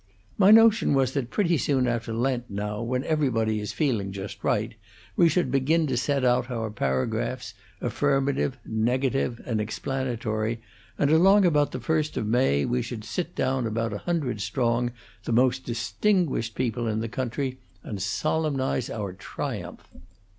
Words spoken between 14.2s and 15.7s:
strong, the most